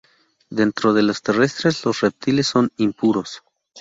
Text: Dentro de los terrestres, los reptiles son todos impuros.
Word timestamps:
Dentro 0.49 0.93
de 0.93 1.03
los 1.03 1.21
terrestres, 1.21 1.85
los 1.85 2.01
reptiles 2.01 2.47
son 2.47 2.69
todos 2.69 2.79
impuros. 2.81 3.43